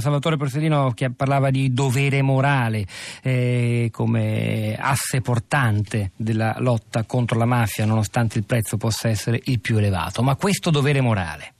Salvatore 0.00 0.36
Porcellino 0.36 0.92
che 0.94 1.10
parlava 1.10 1.50
di 1.50 1.72
dovere 1.72 2.22
morale 2.22 2.86
eh, 3.22 3.88
come 3.92 4.76
asse 4.78 5.20
portante 5.20 6.12
della 6.16 6.56
lotta 6.58 7.04
contro 7.04 7.38
la 7.38 7.46
mafia, 7.46 7.84
nonostante 7.84 8.38
il 8.38 8.44
prezzo 8.44 8.76
possa 8.76 9.08
essere 9.08 9.40
il 9.44 9.60
più 9.60 9.76
elevato. 9.76 10.22
Ma 10.22 10.36
questo 10.36 10.70
dovere 10.70 11.00
morale 11.00 11.54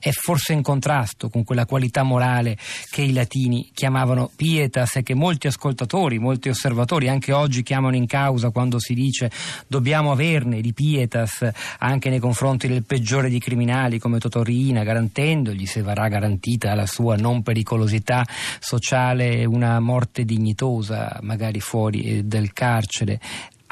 è 0.00 0.10
forse 0.10 0.52
in 0.52 0.62
contrasto 0.62 1.28
con 1.28 1.44
quella 1.44 1.66
qualità 1.66 2.02
morale 2.02 2.56
che 2.90 3.02
i 3.02 3.12
latini 3.12 3.70
chiamavano 3.74 4.30
pietas 4.34 4.96
e 4.96 5.02
che 5.02 5.14
molti 5.14 5.46
ascoltatori, 5.46 6.18
molti 6.18 6.48
osservatori 6.48 7.08
anche 7.08 7.32
oggi 7.32 7.62
chiamano 7.62 7.96
in 7.96 8.06
causa 8.06 8.50
quando 8.50 8.78
si 8.78 8.94
dice 8.94 9.30
dobbiamo 9.66 10.12
averne 10.12 10.60
di 10.60 10.72
pietas 10.72 11.48
anche 11.78 12.10
nei 12.10 12.18
confronti 12.18 12.68
del 12.68 12.84
peggiore 12.84 13.28
di 13.28 13.38
criminali 13.38 13.98
come 13.98 14.18
Totorina, 14.18 14.84
garantendogli, 14.84 15.66
se 15.66 15.82
varrà 15.82 16.08
garantita 16.08 16.74
la 16.74 16.86
sua 16.86 17.16
non 17.16 17.42
pericolosità 17.42 18.26
sociale, 18.60 19.44
una 19.44 19.80
morte 19.80 20.24
dignitosa, 20.24 21.18
magari 21.22 21.60
fuori 21.60 22.02
eh, 22.02 22.22
del 22.24 22.52
carcere 22.52 23.20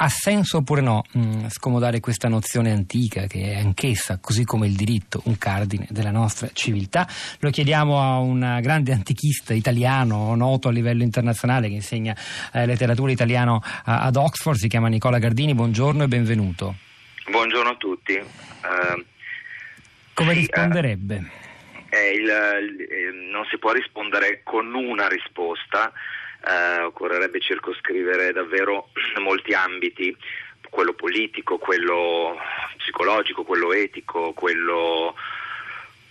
ha 0.03 0.09
senso 0.09 0.57
oppure 0.57 0.81
no 0.81 1.03
mh, 1.11 1.19
mm, 1.19 1.47
scomodare 1.47 1.99
questa 1.99 2.27
nozione 2.27 2.71
antica 2.71 3.27
che 3.27 3.53
è 3.53 3.59
anch'essa, 3.59 4.17
così 4.19 4.43
come 4.45 4.65
il 4.65 4.75
diritto, 4.75 5.21
un 5.25 5.37
cardine 5.37 5.85
della 5.91 6.09
nostra 6.09 6.49
civiltà? 6.53 7.07
Lo 7.39 7.51
chiediamo 7.51 8.01
a 8.01 8.17
un 8.17 8.59
grande 8.61 8.93
antichista 8.93 9.53
italiano 9.53 10.33
noto 10.33 10.69
a 10.69 10.71
livello 10.71 11.03
internazionale 11.03 11.67
che 11.67 11.75
insegna 11.75 12.15
eh, 12.51 12.65
letteratura 12.65 13.11
italiana 13.11 13.59
ad 13.83 14.15
Oxford, 14.15 14.57
si 14.57 14.67
chiama 14.67 14.87
Nicola 14.87 15.19
Gardini. 15.19 15.53
Buongiorno 15.53 16.03
e 16.03 16.07
benvenuto. 16.07 16.75
Buongiorno 17.29 17.69
a 17.69 17.75
tutti. 17.75 18.13
Uh, 18.13 19.05
come 20.15 20.33
sì, 20.33 20.39
risponderebbe? 20.39 21.15
Uh, 21.15 21.95
il, 22.15 22.23
il, 22.23 23.29
non 23.31 23.45
si 23.51 23.59
può 23.59 23.71
rispondere 23.71 24.41
con 24.43 24.73
una 24.73 25.07
risposta 25.07 25.93
eh, 26.47 26.81
occorrerebbe 26.81 27.39
circoscrivere 27.39 28.31
davvero 28.31 28.89
molti 29.21 29.53
ambiti, 29.53 30.15
quello 30.69 30.93
politico, 30.93 31.57
quello 31.57 32.37
psicologico, 32.77 33.43
quello 33.43 33.73
etico, 33.73 34.33
quello, 34.33 35.15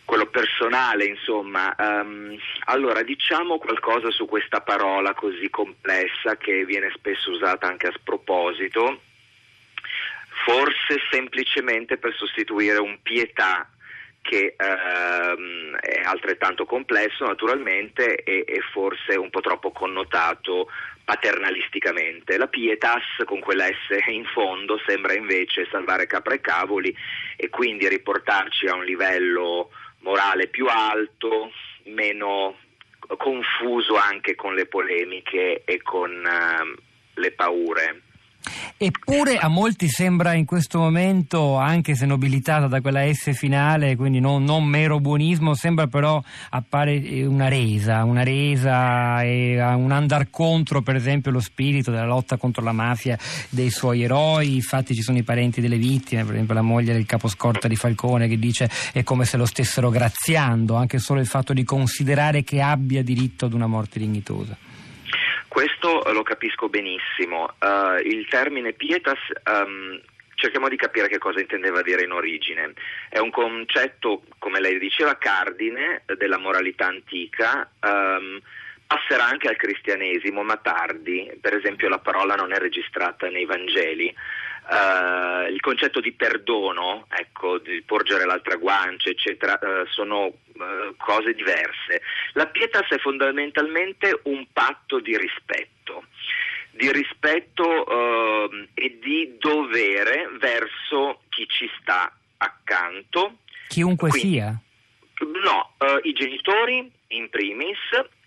quello 0.04 0.26
personale, 0.26 1.06
insomma. 1.06 1.74
Um, 1.78 2.38
allora, 2.66 3.02
diciamo 3.02 3.58
qualcosa 3.58 4.10
su 4.10 4.26
questa 4.26 4.60
parola 4.60 5.14
così 5.14 5.48
complessa 5.50 6.36
che 6.36 6.64
viene 6.64 6.92
spesso 6.94 7.30
usata 7.30 7.66
anche 7.66 7.88
a 7.88 7.92
sproposito, 7.96 9.00
forse 10.44 11.00
semplicemente 11.10 11.96
per 11.96 12.14
sostituire 12.14 12.78
un 12.78 12.98
pietà 13.02 13.68
che 14.22 14.54
ehm, 14.56 15.76
è 15.76 16.02
altrettanto 16.04 16.64
complesso 16.64 17.24
naturalmente 17.24 18.22
e, 18.22 18.44
e, 18.46 18.60
forse 18.72 19.16
un 19.16 19.30
po' 19.30 19.40
troppo 19.40 19.70
connotato 19.70 20.68
paternalisticamente. 21.04 22.36
La 22.36 22.46
pietas 22.46 23.02
con 23.24 23.40
quella 23.40 23.66
S 23.66 23.96
in 24.08 24.24
fondo 24.26 24.80
sembra 24.86 25.14
invece 25.14 25.66
salvare 25.70 26.06
capra 26.06 26.34
e 26.34 26.40
cavoli 26.40 26.94
e 27.36 27.48
quindi 27.48 27.88
riportarci 27.88 28.66
a 28.66 28.74
un 28.74 28.84
livello 28.84 29.70
morale 30.00 30.46
più 30.46 30.66
alto, 30.66 31.50
meno 31.84 32.56
confuso 33.16 33.96
anche 33.96 34.34
con 34.34 34.54
le 34.54 34.66
polemiche 34.66 35.62
e 35.64 35.82
con 35.82 36.10
uh, 36.10 36.80
le 37.14 37.32
paure. 37.32 38.02
Eppure 38.82 39.36
a 39.36 39.48
molti 39.48 39.88
sembra 39.88 40.32
in 40.32 40.46
questo 40.46 40.78
momento, 40.78 41.56
anche 41.56 41.94
se 41.94 42.06
nobilitata 42.06 42.66
da 42.66 42.80
quella 42.80 43.12
S 43.12 43.34
finale, 43.34 43.94
quindi 43.94 44.20
non, 44.20 44.42
non 44.42 44.64
mero 44.64 45.00
buonismo, 45.00 45.52
sembra 45.52 45.86
però 45.86 46.18
appare 46.48 46.94
eh, 46.94 47.26
una 47.26 47.48
resa, 47.48 48.04
una 48.04 48.22
resa 48.22 49.22
e 49.22 49.62
un 49.62 49.92
andar 49.92 50.30
contro 50.30 50.80
per 50.80 50.96
esempio 50.96 51.30
lo 51.30 51.40
spirito 51.40 51.90
della 51.90 52.06
lotta 52.06 52.38
contro 52.38 52.64
la 52.64 52.72
mafia 52.72 53.18
dei 53.50 53.68
suoi 53.68 54.00
eroi, 54.02 54.54
infatti 54.54 54.94
ci 54.94 55.02
sono 55.02 55.18
i 55.18 55.24
parenti 55.24 55.60
delle 55.60 55.76
vittime, 55.76 56.24
per 56.24 56.32
esempio 56.32 56.54
la 56.54 56.62
moglie 56.62 56.94
del 56.94 57.04
caposcorta 57.04 57.68
di 57.68 57.76
Falcone 57.76 58.28
che 58.28 58.38
dice 58.38 58.70
è 58.94 59.02
come 59.02 59.26
se 59.26 59.36
lo 59.36 59.44
stessero 59.44 59.90
graziando, 59.90 60.76
anche 60.76 60.98
solo 60.98 61.20
il 61.20 61.26
fatto 61.26 61.52
di 61.52 61.64
considerare 61.64 62.42
che 62.44 62.62
abbia 62.62 63.02
diritto 63.02 63.44
ad 63.44 63.52
una 63.52 63.66
morte 63.66 63.98
dignitosa. 63.98 64.56
Questo 65.50 66.02
lo 66.12 66.22
capisco 66.22 66.68
benissimo. 66.68 67.56
Uh, 67.58 67.98
il 68.04 68.24
termine 68.28 68.72
pietas 68.72 69.18
um, 69.50 70.00
cerchiamo 70.36 70.68
di 70.68 70.76
capire 70.76 71.08
che 71.08 71.18
cosa 71.18 71.40
intendeva 71.40 71.82
dire 71.82 72.04
in 72.04 72.12
origine. 72.12 72.72
È 73.08 73.18
un 73.18 73.30
concetto, 73.30 74.22
come 74.38 74.60
lei 74.60 74.78
diceva, 74.78 75.18
cardine 75.18 76.04
della 76.16 76.38
moralità 76.38 76.86
antica. 76.86 77.68
Um, 77.80 78.40
passerà 78.86 79.26
anche 79.26 79.48
al 79.48 79.56
cristianesimo, 79.56 80.44
ma 80.44 80.56
tardi. 80.56 81.28
Per 81.40 81.54
esempio 81.54 81.88
la 81.88 81.98
parola 81.98 82.36
non 82.36 82.52
è 82.52 82.58
registrata 82.58 83.28
nei 83.28 83.44
Vangeli. 83.44 84.14
Uh, 84.68 85.50
il 85.50 85.60
concetto 85.60 86.00
di 86.00 86.12
perdono, 86.12 87.06
ecco, 87.10 87.58
di 87.58 87.82
porgere 87.82 88.24
l'altra 88.24 88.54
guancia, 88.54 89.10
eccetera, 89.10 89.58
uh, 89.60 89.86
sono 89.88 90.26
uh, 90.26 90.94
cose 90.96 91.34
diverse. 91.34 92.02
La 92.34 92.46
pietas 92.46 92.88
è 92.88 92.98
fondamentalmente 92.98 94.20
un 94.24 94.46
patto 94.52 95.00
di 95.00 95.16
rispetto, 95.16 96.04
di 96.70 96.92
rispetto 96.92 97.84
ehm, 97.84 98.68
e 98.74 98.98
di 99.00 99.36
dovere 99.38 100.30
verso 100.38 101.22
chi 101.30 101.48
ci 101.48 101.68
sta 101.80 102.16
accanto. 102.36 103.38
Chiunque 103.68 104.10
quindi, 104.10 104.28
sia? 104.30 104.60
No, 105.42 105.74
i 106.02 106.12
genitori 106.12 106.90
in 107.08 107.28
primis, 107.28 107.78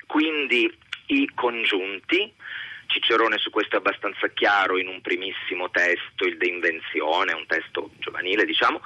quindi 0.08 0.72
i 1.08 1.30
congiunti, 1.34 2.34
Cicerone 2.94 3.40
su 3.40 3.50
questo 3.50 3.76
è 3.76 3.80
abbastanza 3.80 4.28
chiaro 4.30 4.78
in 4.78 4.88
un 4.88 5.02
primissimo 5.02 5.72
testo, 5.72 6.26
il 6.26 6.38
De 6.38 6.46
Invenzione, 6.48 7.34
un 7.34 7.46
testo 7.48 7.90
giovanile 7.98 8.46
diciamo, 8.46 8.82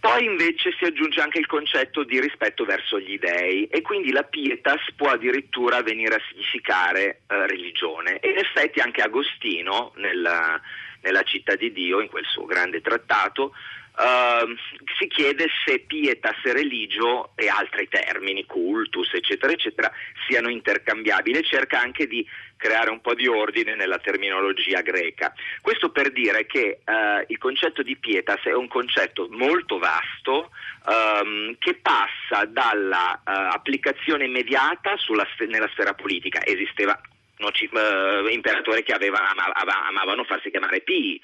poi 0.00 0.24
invece 0.24 0.72
si 0.78 0.84
aggiunge 0.84 1.20
anche 1.20 1.38
il 1.38 1.46
concetto 1.46 2.02
di 2.04 2.20
rispetto 2.20 2.64
verso 2.64 2.98
gli 2.98 3.18
dei 3.18 3.66
e 3.66 3.82
quindi 3.82 4.12
la 4.12 4.22
pietas 4.22 4.80
può 4.94 5.10
addirittura 5.10 5.82
venire 5.82 6.14
a 6.14 6.22
significare 6.30 7.22
eh, 7.26 7.46
religione. 7.46 8.20
E 8.20 8.30
in 8.30 8.38
effetti 8.38 8.80
anche 8.80 9.02
Agostino 9.02 9.92
nella, 9.96 10.60
nella 11.02 11.22
città 11.22 11.56
di 11.56 11.72
Dio, 11.72 12.00
in 12.00 12.08
quel 12.08 12.24
suo 12.24 12.44
grande 12.44 12.80
trattato, 12.80 13.52
Uh, 13.98 14.54
si 14.98 15.06
chiede 15.08 15.46
se 15.64 15.78
pietas 15.78 16.36
e 16.44 16.52
religio 16.52 17.30
e 17.34 17.48
altri 17.48 17.88
termini, 17.88 18.44
cultus, 18.44 19.14
eccetera, 19.14 19.50
eccetera, 19.50 19.90
siano 20.28 20.50
intercambiabili 20.50 21.38
e 21.38 21.42
cerca 21.42 21.80
anche 21.80 22.06
di 22.06 22.26
creare 22.58 22.90
un 22.90 23.00
po' 23.00 23.14
di 23.14 23.26
ordine 23.26 23.74
nella 23.74 23.98
terminologia 23.98 24.82
greca. 24.82 25.32
Questo 25.62 25.90
per 25.92 26.12
dire 26.12 26.44
che 26.44 26.80
uh, 26.84 27.24
il 27.26 27.38
concetto 27.38 27.82
di 27.82 27.96
pietas 27.96 28.42
è 28.42 28.52
un 28.52 28.68
concetto 28.68 29.28
molto 29.30 29.78
vasto 29.78 30.50
um, 30.84 31.56
che 31.58 31.80
passa 31.80 32.44
dall'applicazione 32.44 34.24
uh, 34.24 34.26
immediata 34.26 34.96
sulla, 34.98 35.26
nella 35.48 35.68
sfera 35.68 35.94
politica. 35.94 36.44
Esisteva 36.44 37.00
noci, 37.38 37.68
uh, 37.72 38.26
imperatori 38.28 38.82
che 38.82 38.92
aveva, 38.92 39.30
ama, 39.30 39.86
amavano 39.88 40.24
farsi 40.24 40.50
chiamare 40.50 40.80
Pii 40.80 41.20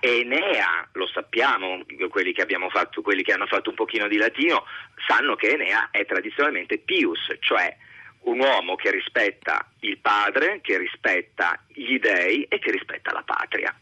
Enea, 0.00 0.88
lo 0.92 1.06
sappiamo, 1.06 1.84
quelli 2.08 2.32
che, 2.32 2.46
fatto, 2.70 3.02
quelli 3.02 3.22
che 3.22 3.32
hanno 3.32 3.46
fatto 3.46 3.70
un 3.70 3.76
pochino 3.76 4.08
di 4.08 4.16
latino 4.16 4.64
sanno 5.06 5.36
che 5.36 5.50
Enea 5.50 5.88
è 5.90 6.04
tradizionalmente 6.06 6.78
pius, 6.78 7.34
cioè 7.40 7.76
un 8.20 8.40
uomo 8.40 8.76
che 8.76 8.90
rispetta 8.90 9.66
il 9.80 9.98
padre, 9.98 10.60
che 10.62 10.78
rispetta 10.78 11.60
gli 11.68 11.98
dei 11.98 12.44
e 12.44 12.58
che 12.58 12.70
rispetta 12.70 13.12
la 13.12 13.22
patria. 13.24 13.74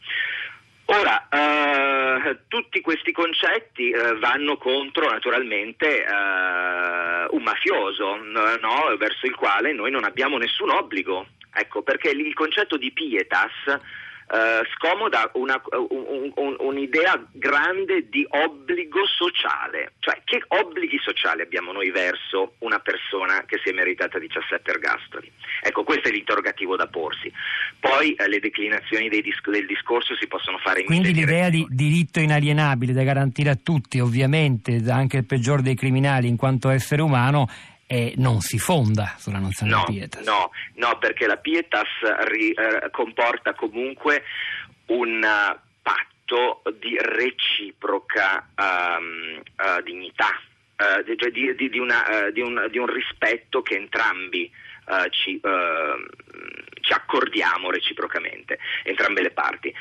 Ora, 0.87 1.29
eh, 1.31 2.41
tutti 2.49 2.83
questi 2.83 3.11
concetti 3.11 3.91
eh, 3.91 4.17
vanno 4.17 4.59
contro 4.59 5.09
naturalmente 5.09 6.05
eh, 6.05 7.27
un 7.31 7.43
mafioso, 7.43 8.17
no? 8.17 8.95
verso 8.99 9.25
il 9.25 9.35
quale 9.35 9.73
noi 9.73 9.91
non 9.91 10.05
abbiamo 10.05 10.37
nessun 10.37 10.71
obbligo. 10.71 11.27
Ecco, 11.57 11.83
perché 11.83 12.11
il 12.11 12.35
concetto 12.35 12.77
di 12.77 12.91
pietas 12.91 13.53
eh, 14.35 14.67
scomoda 14.75 15.31
una, 15.35 15.63
un, 15.91 16.33
un, 16.35 16.57
un'idea 16.59 17.25
grande 17.31 18.09
di 18.09 18.27
obbligo 18.29 19.07
sociale, 19.07 19.93
cioè 20.01 20.23
che 20.25 20.43
obblighi 20.49 20.99
sociali 20.99 21.43
abbiamo 21.43 21.71
noi 21.71 21.93
verso 21.93 22.55
una 22.59 22.81
persona 22.81 23.45
che 23.47 23.61
si 23.63 23.71
è 23.71 23.73
meritata 23.73 24.19
17 24.19 24.69
ergastoli? 24.69 25.31
Ecco, 25.63 25.85
questo 25.85 26.09
è 26.09 26.11
l'interrogativo 26.11 26.75
da 26.75 26.89
porsi. 26.89 27.33
Poi 27.79 28.15
eh, 28.15 28.29
le 28.29 28.41
declinazioni 28.41 29.09
dis- 29.09 29.41
del 29.49 29.67
discorso 29.67 30.17
si 30.17 30.27
possono 30.27 30.59
fare 30.59 30.81
in 30.81 30.87
Quindi 30.87 31.15
l'idea 31.15 31.49
di 31.49 31.65
diritto 31.71 32.19
inalienabile 32.19 32.93
da 32.93 33.05
garantire 33.05 33.51
a 33.51 33.59
tutti, 33.63 34.01
ovviamente, 34.01 34.83
anche 34.89 35.19
il 35.19 35.27
peggior 35.27 35.63
dei 35.63 35.77
criminali 35.77 36.27
in 36.27 36.37
quanto 36.37 36.71
essere 36.71 37.03
umano, 37.03 37.47
eh, 37.87 38.15
non 38.17 38.41
si 38.41 38.59
fonda 38.59 39.15
sulla 39.19 39.39
nozione 39.39 39.73
no, 39.73 39.85
di 39.87 39.99
pietas. 39.99 40.25
No, 40.25 40.51
no, 40.75 40.99
perché 40.99 41.27
la 41.27 41.37
pietas 41.37 41.89
ri, 42.25 42.51
eh, 42.53 42.91
comporta 42.91 43.55
comunque 43.55 44.25
un 44.87 45.21
patto 45.83 46.63
di 46.79 46.97
reciproca 46.99 48.49
um, 48.57 49.43
uh, 49.57 49.83
dignità. 49.83 50.41
uh, 50.77 51.17
cioè 51.17 51.31
di, 51.31 51.55
di, 51.55 51.69
di, 51.69 51.79
una, 51.79 52.27
uh, 52.27 52.33
di, 52.33 52.41
un, 52.41 52.67
di, 52.71 52.79
un, 52.79 52.87
rispetto 52.87 53.63
che 53.63 53.77
entrambi 53.77 54.51
ci, 55.11 55.41
ci, 55.41 55.41
accordiamo 57.15 57.71
reciprocamente, 57.71 58.59
entrambe 58.83 59.23
le 59.23 59.31
parti. 59.31 59.73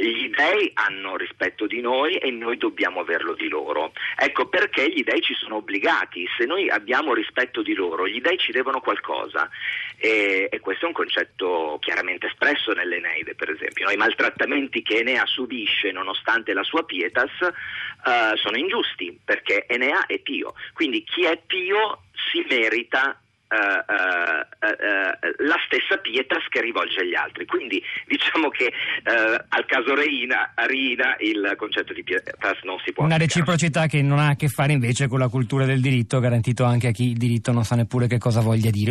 gli 0.00 0.30
dei 0.30 0.70
hanno 0.74 1.16
rispetto 1.16 1.66
di 1.66 1.80
noi 1.80 2.16
e 2.16 2.30
noi 2.30 2.56
dobbiamo 2.56 3.00
averlo 3.00 3.34
di 3.34 3.48
loro. 3.48 3.92
Ecco 4.16 4.48
perché 4.48 4.88
gli 4.90 5.04
dei 5.04 5.20
ci 5.20 5.34
sono 5.34 5.56
obbligati, 5.56 6.26
se 6.36 6.46
noi 6.46 6.70
abbiamo 6.70 7.12
rispetto 7.12 7.62
di 7.62 7.74
loro, 7.74 8.08
gli 8.08 8.20
dei 8.20 8.38
ci 8.38 8.52
devono 8.52 8.80
qualcosa 8.80 9.48
e, 9.98 10.48
e 10.50 10.60
questo 10.60 10.86
è 10.86 10.88
un 10.88 10.94
concetto 10.94 11.78
chiaramente 11.80 12.26
espresso 12.26 12.72
nell'Eneide 12.72 13.34
per 13.34 13.50
esempio. 13.50 13.84
No? 13.84 13.90
I 13.90 13.96
maltrattamenti 13.96 14.82
che 14.82 14.98
Enea 14.98 15.26
subisce 15.26 15.92
nonostante 15.92 16.54
la 16.54 16.62
sua 16.62 16.84
pietas 16.84 17.30
sono 18.34 18.56
ingiusti 18.56 19.18
perché 19.22 19.66
Enea 19.66 20.06
è 20.06 20.18
pio, 20.20 20.54
quindi 20.72 21.04
chi 21.04 21.24
è 21.24 21.38
pio 21.46 22.04
si 22.30 22.44
merita 22.48 23.20
Uh, 23.20 23.20
uh, 23.20 23.24
uh, 23.24 23.27
la 23.48 25.56
stessa 25.66 25.96
pietas 26.00 26.44
che 26.48 26.60
rivolge 26.60 27.00
agli 27.00 27.14
altri. 27.14 27.46
Quindi 27.46 27.82
diciamo 28.06 28.48
che 28.50 28.72
al 29.04 29.64
caso 29.66 29.94
Reina, 29.94 30.52
Rina 30.66 31.16
il 31.20 31.54
concetto 31.56 31.92
di 31.92 32.02
pietas 32.02 32.60
non 32.62 32.78
si 32.84 32.92
può. 32.92 33.04
Una 33.04 33.16
reciprocità 33.16 33.86
che 33.86 34.02
non 34.02 34.18
ha 34.18 34.28
a 34.28 34.36
che 34.36 34.48
fare 34.48 34.72
invece 34.72 35.08
con 35.08 35.18
la 35.18 35.28
cultura 35.28 35.64
del 35.64 35.80
diritto, 35.80 36.20
garantito 36.20 36.64
anche 36.64 36.88
a 36.88 36.90
chi 36.90 37.10
il 37.10 37.16
diritto 37.16 37.52
non 37.52 37.64
sa 37.64 37.74
neppure 37.74 38.06
che 38.06 38.18
cosa 38.18 38.40
voglia 38.40 38.70
dire. 38.70 38.86